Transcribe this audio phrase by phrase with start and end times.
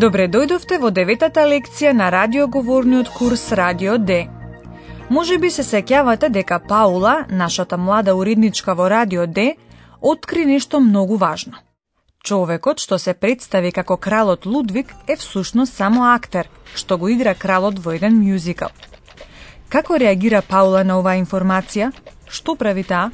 [0.00, 4.14] Добре дојдовте во деветата лекција на радиоговорниот курс Радио Д.
[5.10, 9.44] Може би се сеќавате дека Паула, нашата млада уредничка во Радио Д,
[10.00, 11.60] откри нешто многу важно.
[12.24, 17.78] Човекот што се представи како кралот Лудвиг е всушност само актер, што го игра кралот
[17.78, 18.70] во еден мюзикал.
[19.68, 21.92] Како реагира Паула на оваа информација?
[22.26, 23.10] Што прави таа?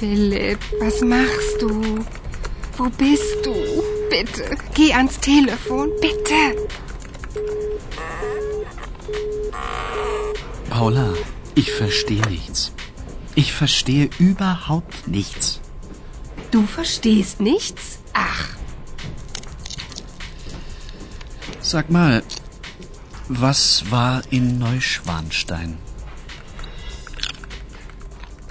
[0.00, 2.02] Philipp, was machst du?
[2.78, 3.54] Wo bist du?
[4.08, 6.40] Bitte, geh ans Telefon, bitte.
[10.70, 11.12] Paula,
[11.54, 12.72] ich verstehe nichts.
[13.34, 15.60] Ich verstehe überhaupt nichts.
[16.50, 17.98] Du verstehst nichts?
[18.14, 18.48] Ach.
[21.60, 22.22] Sag mal,
[23.28, 25.76] was war in Neuschwanstein?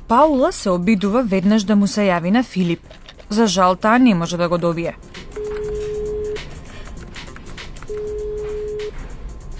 [0.10, 2.82] Паула се обидува веднаш да му се јави на Филип.
[3.30, 4.98] За жал таа не може да го добие.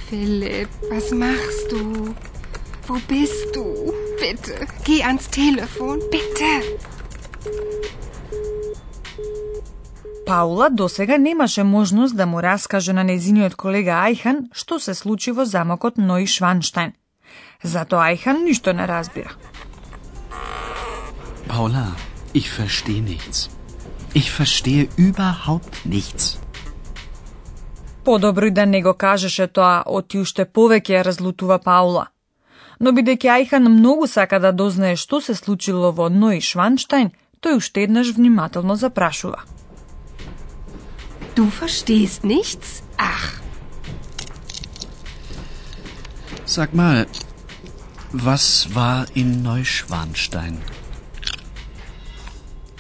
[0.10, 2.16] Philipp, was machst du?
[2.88, 3.66] Wo bist du?
[4.22, 4.56] Bitte,
[4.86, 6.52] geh ans Telefon, bitte.
[10.26, 15.46] Паула досега немаше можност да му раскаже на незиниот колега Ајхан што се случи во
[15.46, 16.94] замокот Ној Шванштайн.
[17.64, 19.30] Зато Ајхан ништо не разбира.
[21.60, 21.92] Paula,
[22.32, 23.50] ich verstehe nichts.
[24.14, 26.40] Ich verstehe überhaupt nichts.
[28.06, 32.06] Подобро и да не го кажеше тоа, оти уште повеќе ја разлутува Паула.
[32.80, 37.12] Но бидејќи Ајхан многу сака да дознае што се случило во Ној Шванштайн,
[37.44, 39.44] тој уште еднаш внимателно запрашува.
[41.36, 42.84] Du verstehst nichts?
[42.98, 43.36] Ach.
[46.46, 47.06] Sag mal,
[48.14, 50.64] was war in Neuschwanstein?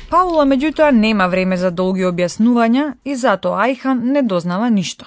[0.09, 5.05] Паула меѓутоа нема време за долги објаснувања и затоа Ајхан не дознава ништо.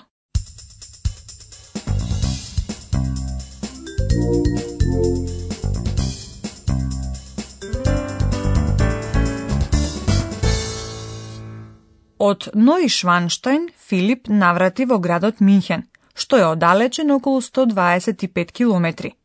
[12.22, 15.82] Од Ној Шванштайн Филип наврати во градот Минхен,
[16.14, 19.16] што е оддалечен околу 125 километри.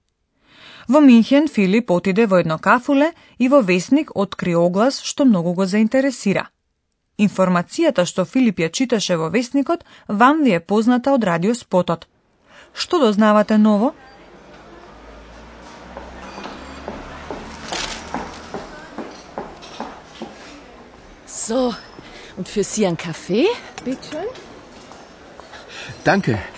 [0.88, 5.66] Во Минхен Филип отиде во едно кафуле и во весник откри оглас што многу го
[5.66, 6.48] заинтересира.
[7.20, 12.08] Информацијата што Филип ја читаше во весникот вам ви е позната од радиоспотот.
[12.74, 13.94] Што дознавате ново?
[21.28, 21.74] So,
[22.38, 23.48] und für Sie ein Kaffee?
[23.84, 24.28] Bitte schön.
[26.04, 26.57] Danke.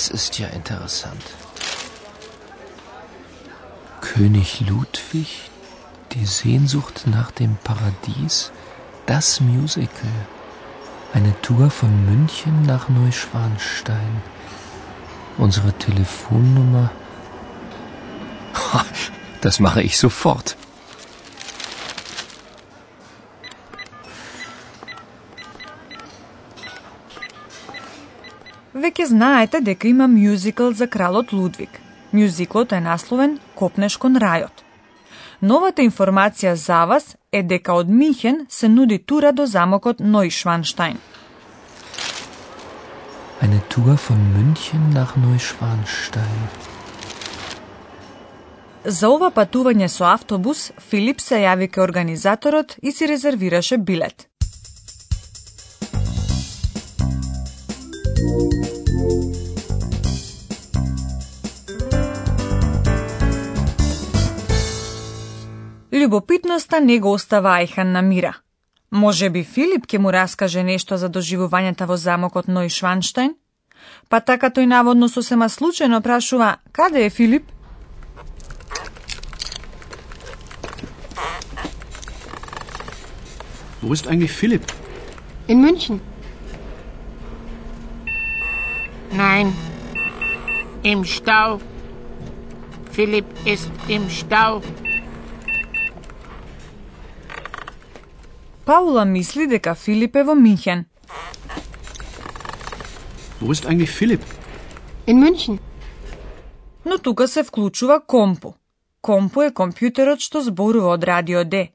[0.00, 1.22] Das ist ja interessant.
[4.00, 5.50] König Ludwig,
[6.12, 8.50] die Sehnsucht nach dem Paradies,
[9.04, 10.08] das Musical.
[11.12, 14.22] Eine Tour von München nach Neuschwanstein.
[15.36, 16.90] Unsere Telefonnummer.
[19.42, 20.56] Das mache ich sofort.
[29.00, 31.70] Веќе знаете дека има мюзикл за кралот Лудвиг.
[32.12, 34.52] Мюзиклот е насловен Копнеш кон рајот.
[35.40, 40.98] Новата информација за вас е дека од Михен се нуди тура до замокот Нойшванштайн.
[43.40, 46.44] Eine Tour von München nach Neuschwanstein.
[48.84, 54.29] За ова патување со автобус, Филип се јави кај организаторот и си резервираше билет.
[66.10, 68.32] Любопитноста не го остава Ајхан на мира.
[68.90, 73.36] Може би Филип ќе му раскаже нешто за доживувањата во замокот Ној Шванштайн?
[74.08, 77.46] Па така тој наводно сосема случајно прашува, каде е Филип?
[83.82, 84.66] Wo ist eigentlich Philipp?
[85.46, 86.00] In München.
[89.12, 89.54] Nein.
[90.82, 91.60] Im Stau.
[92.90, 94.62] Philipp ist im Stau.
[98.70, 100.84] Паула мисли дека Филип е во Минхен.
[103.40, 104.22] Wo ist eigentlich Philipp?
[105.06, 105.58] In München.
[106.84, 108.54] Но тука се вклучува Компу.
[109.00, 111.66] Компу е компјутерот што зборува од Радио Д.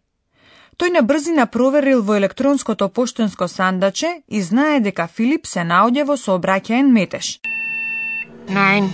[0.77, 6.15] Тој на брзина проверил во електронското поштенско сандаче и знае дека Филип се наоѓа во
[6.15, 7.41] сообраќаен метеж.
[8.47, 8.87] Nein.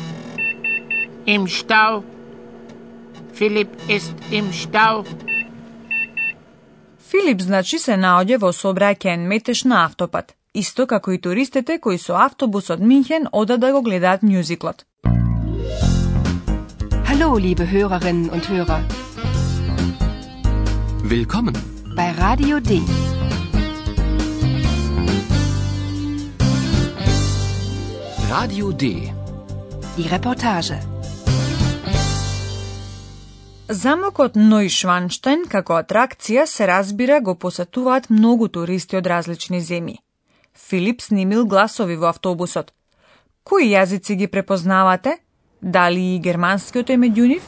[1.25, 2.01] Im Stau.
[3.37, 5.05] Philipp ist im Stau.
[7.11, 12.13] Филип значи се наоѓа во сообраќаен метеж на автопат, исто како и туристите кои со
[12.25, 14.85] автобус од Минхен одат да го гледаат мюзиклот.
[17.09, 18.79] Hallo, liebe Hörerinnen und Hörer.
[21.03, 21.55] Willkommen.
[21.97, 22.79] Bei Radio D.
[28.29, 29.11] Radio D.
[29.97, 30.79] Die Reportage.
[33.71, 39.95] Замокот Нојшванштайн како атракција се разбира го посетуваат многу туристи од различни земји.
[40.67, 42.73] Филип снимил гласови во автобусот.
[43.47, 45.15] Кои јазици ги препознавате?
[45.61, 47.47] Дали и германскиот е меѓу нив?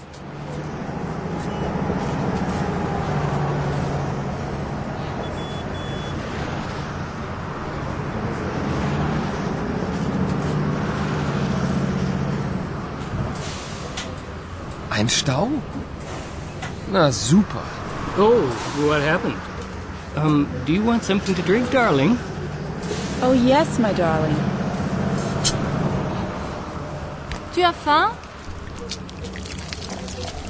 [14.93, 15.72] Ein Stau?
[16.92, 17.62] Na super.
[18.16, 18.46] Oh,
[18.86, 19.36] what happened?
[20.16, 22.18] Um, do you want something to drink, darling?
[23.22, 24.36] Oh, yes, my darling.
[27.54, 28.10] Tu as faim?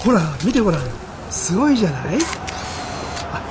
[0.01, 0.81] ほら見てごらん
[1.31, 2.19] すごいじゃない
[3.33, 3.43] あ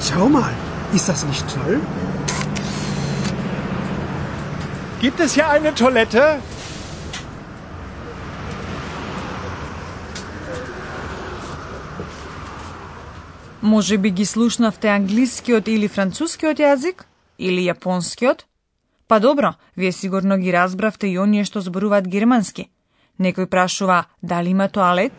[0.00, 0.50] Schau mal
[0.94, 1.80] ist das nicht toll?
[5.00, 6.38] Gibt es hier eine Toilette?
[13.61, 17.07] Може би ги слушнавте англискиот или францускиот јазик?
[17.37, 18.45] Или јапонскиот?
[19.07, 22.69] Па добро, вие сигурно ги разбравте и оние што зборуваат германски.
[23.19, 25.13] Некој прашува дали има тоалет?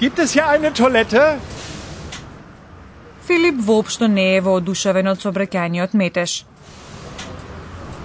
[0.00, 1.38] Gibt es hier eine Toilette?
[3.26, 6.44] Филип воопшто не е воодушевен од собраќајниот метеж.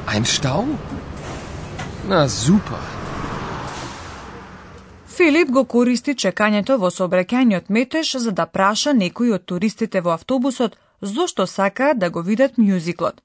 [0.08, 0.66] Ein Stau?
[2.08, 3.01] Na super.
[5.22, 10.78] Филип го користи чекањето во сообраќајниот метеж за да праша некои од туристите во автобусот
[11.10, 13.20] зошто сакаат да го видат мјузиклот.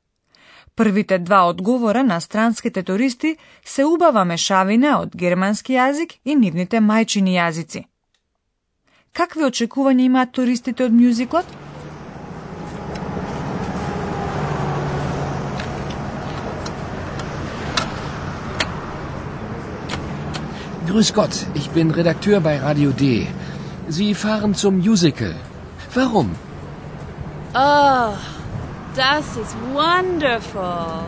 [0.74, 7.38] Првите два одговора на странските туристи се убава мешавина од германски јазик и нивните мајчини
[7.38, 7.84] јазици.
[9.12, 11.48] Какви очекувања имаат туристите од мјузиклот?
[20.87, 23.27] Grüß Gott, ich bin Redakteur bei Radio D.
[23.87, 25.35] Sie fahren zum Musical.
[25.93, 26.31] Warum?
[27.53, 28.13] Oh,
[28.95, 31.03] das ist wonderful.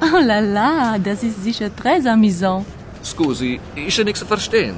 [0.00, 2.64] Oh la la, das ist sicher très amusant.
[3.04, 4.76] Scusi, ist ja nichts zu verstehen.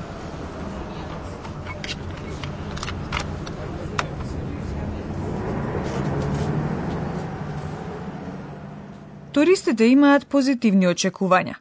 [9.34, 11.54] Туристите имаат позитивни очекувања.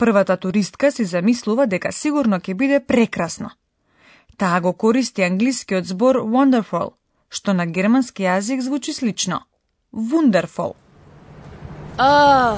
[0.00, 3.50] Првата туристка си замислува дека сигурно ќе биде прекрасно.
[4.40, 6.94] Таа го користи англискиот збор wonderful,
[7.28, 9.42] што на германски јазик звучи слично.
[9.92, 10.72] Wonderful.
[11.98, 12.56] Oh,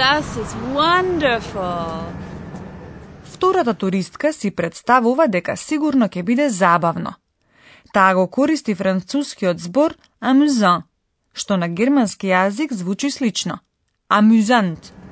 [0.00, 2.08] das ist wonderful.
[3.24, 7.14] Втората туристка си представува дека сигурно ќе биде забавно.
[7.92, 10.88] Таа го користи францускиот збор amusant,
[11.34, 13.58] што на германски јазик звучи слично.
[14.08, 15.05] Amusant.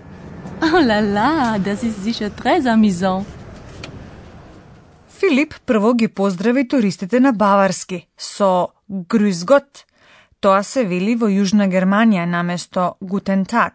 [0.63, 3.25] Oh la la, das ist sicher très amusant.
[5.09, 9.85] Филип прво ги поздрави туристите на Баварски со Grüß Gott.
[10.41, 13.73] Тоа се вели во Јужна Германија наместо Guten Tag.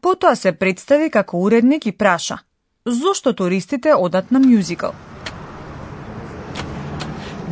[0.00, 2.38] Потоа се представи како уредник и праша
[2.86, 4.86] зошто туристите одат на мюзикл.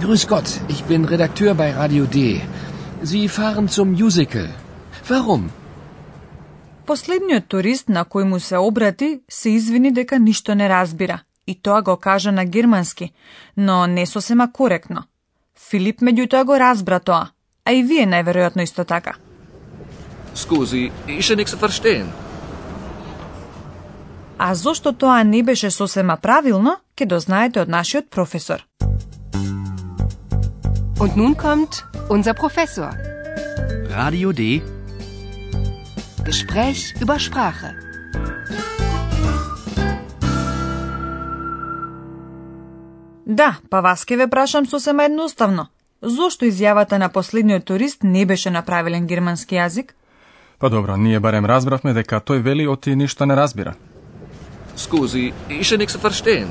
[0.01, 2.41] Grüß Gott, ich bin Redakteur bei Radio D.
[3.03, 4.49] Sie fahren zum Musical.
[5.09, 5.51] Warum?
[6.87, 11.83] Последниот турист на кој му се обрати се извини дека ништо не разбира и тоа
[11.83, 13.13] го кажа на германски,
[13.57, 15.05] но не сосема коректно.
[15.71, 17.29] Филип меѓутоа го разбра тоа,
[17.65, 19.15] а и вие најверојатно исто така.
[20.35, 22.09] Scusi, ist ja nichts zu verstehen.
[24.39, 28.67] А зошто тоа не беше сосема правилно, ќе дознаете од нашиот професор.
[30.99, 32.93] Und nun kommt unser Professor.
[33.91, 34.74] Radio D.
[36.25, 37.71] Gespräch über Sprache.
[43.27, 45.69] Да, па вас ке ве прашам сосема едноставно.
[46.03, 49.95] зошто изјавата на последниот турист не беше на правилен германски јазик?
[50.59, 53.75] Па добро, ние барем разбравме дека тој вели оти ништо не разбира.
[54.77, 56.49] Scusi, ich kann nichts verstehen.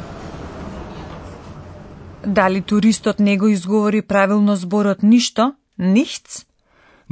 [2.25, 6.45] Дали туристот не го изговори правилно зборот ништо, nichts?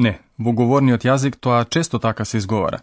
[0.02, 2.80] Не, во говорниот јазик тоа често така се изговара.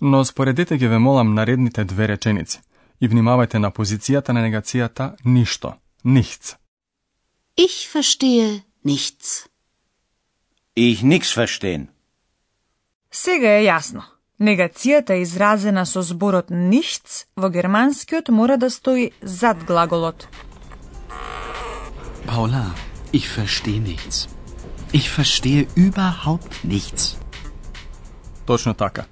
[0.00, 2.60] Но споредете ги ве молам наредните две реченици
[3.00, 6.56] и внимавајте на позицијата на негацијата ништо, nichts.
[7.56, 9.46] Ich verstehe nichts.
[10.76, 11.88] Ich nix verstehen.
[13.10, 14.02] Сега е јасно.
[14.40, 20.28] Негацијата изразена со зборот nichts во германскиот мора да стои зад глаголот.
[22.26, 22.70] Paula,
[23.12, 24.28] ich verstehe nichts.
[24.92, 27.16] Ich verstehe überhaupt nichts.
[28.46, 29.04] Точно така.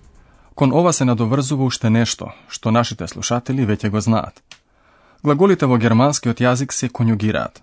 [0.54, 4.42] Кон ова се надоврзува уште нешто, што нашите слушатели веќе го знаат.
[5.25, 7.62] Глаголите во германскиот јазик се конјугираат.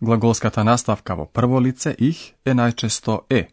[0.00, 3.48] Глаголската наставка во прво лице их е најчесто е.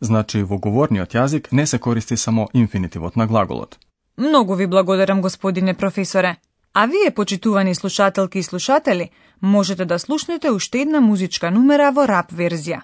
[0.00, 3.78] Значи во говорниот јазик не се користи само инфинитивот на глаголот.
[4.16, 6.36] Многу ви благодарам, господине професоре.
[6.72, 9.10] А вие, почитувани слушателки и слушатели,
[9.42, 12.80] можете да слушнете уште една музичка numera во рап верзија.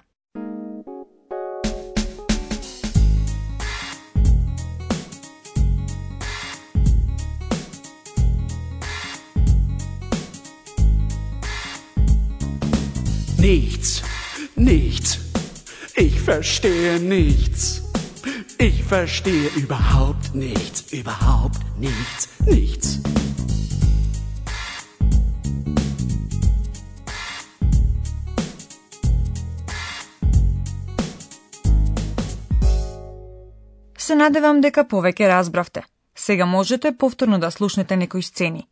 [13.83, 14.01] Nichts,
[14.55, 15.19] nichts.
[15.97, 17.81] Ich verstehe nichts.
[18.57, 22.87] Ich verstehe überhaupt nichts, überhaupt nichts, nichts.
[33.97, 35.83] Се надевам дека повеќе разбравте.
[36.15, 38.67] Сега можете повторно да слушнете некои сцени.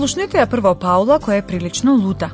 [0.00, 2.30] Slušnite je prvo Pavla, koja je prilično luda.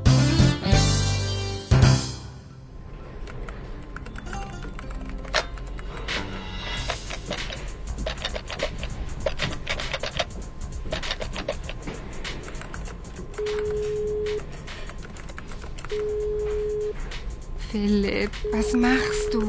[17.70, 19.40] Philipp, was machst du?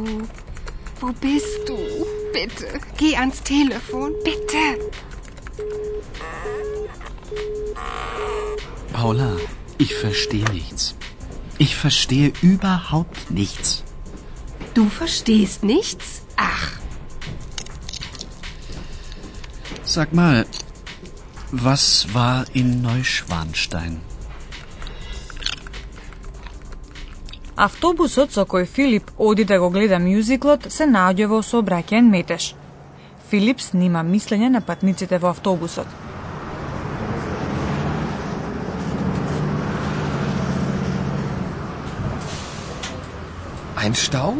[1.01, 1.77] Wo bist du?
[2.33, 4.97] Bitte, geh ans Telefon, bitte.
[8.93, 9.31] Paula,
[9.77, 10.95] ich verstehe nichts.
[11.57, 13.83] Ich verstehe überhaupt nichts.
[14.73, 16.21] Du verstehst nichts?
[16.35, 16.77] Ach,
[19.97, 20.45] Sag mal,
[21.51, 24.01] was war in Neuschwanstein?
[27.55, 32.53] Автобусот со кој Филип оди да го гледа мюзиклот се наоѓа во сообраќаен метеж.
[33.31, 35.87] Филип снима мислење на патниците во автобусот.
[43.76, 44.36] Ein Stau?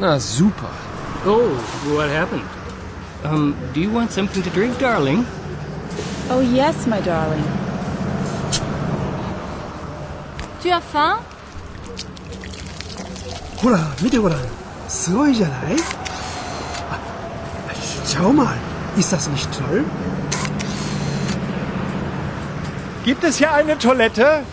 [0.00, 0.70] Na super.
[1.26, 1.48] Oh,
[1.96, 2.44] what happened?
[3.24, 5.24] Um, do you want something to drink, darling?
[6.28, 7.44] Oh, yes, my darling.
[10.60, 11.18] Tu as faim
[13.56, 14.38] ほら、見てごらん。
[14.88, 15.76] すごいじゃない
[16.90, 16.98] あ、
[18.06, 18.54] schau mal.
[18.96, 19.84] Ist das nicht toll?
[23.04, 24.44] Gibt es hier eine Toilette?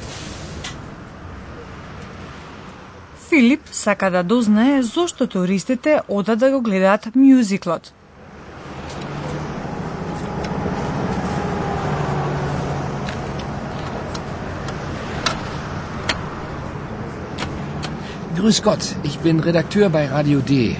[3.35, 7.93] Филип сака да дознае зошто туристите одат да го гледаат мюзиклот.
[18.41, 20.75] Grüß Gott, ich bin Redakteur bei Radio D.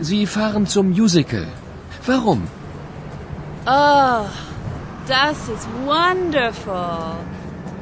[0.00, 1.46] Sie fahren zum Musical.
[2.06, 2.40] Warum?
[3.66, 4.24] Oh,
[5.06, 7.16] das ist wonderful.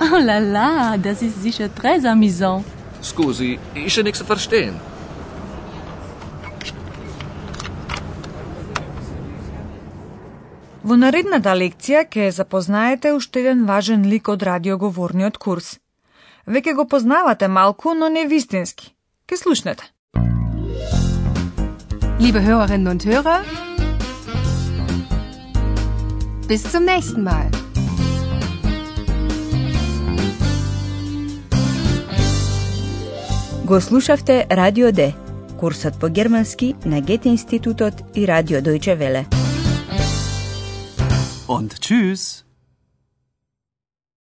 [0.00, 2.64] Oh la la, das ist sicher très amusant.
[3.09, 4.77] Scusi, ich kann nichts verstehen.
[10.87, 15.75] Во наредната лекција ќе запознаете уште еден важен лик од радиоговорниот курс.
[16.47, 18.95] Веќе го познавате малку, но не вистински.
[19.27, 19.91] Ке слушнете.
[22.19, 23.43] liebe Hörerinnen und Hörer,
[26.47, 27.49] bis zum nächsten Mal.
[33.67, 35.13] Го слушавте Радио Д,
[35.59, 39.25] курсот по германски на Гете институтот и Радио Дојче Веле.
[41.47, 42.47] Und tschüss.